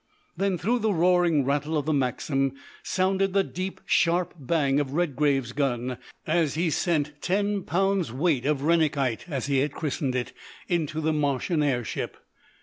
Then 0.35 0.57
through 0.57 0.79
the 0.79 0.95
roaring 0.95 1.45
rattle 1.45 1.77
of 1.77 1.85
the 1.85 1.93
Maxim 1.93 2.53
sounded 2.81 3.33
the 3.33 3.43
deep, 3.43 3.81
sharp 3.85 4.33
bang 4.35 4.79
of 4.79 4.93
Redgrave's 4.93 5.51
gun, 5.51 5.99
as 6.25 6.55
he 6.55 6.71
sent 6.71 7.21
ten 7.21 7.61
pounds 7.61 8.11
weight 8.11 8.47
of 8.47 8.63
Rennickite, 8.63 9.29
as 9.29 9.45
he 9.45 9.59
had 9.59 9.73
christened 9.73 10.15
it, 10.15 10.33
into 10.67 11.01
the 11.01 11.13
Martian 11.13 11.61
air 11.61 11.83
ship. 11.83 12.17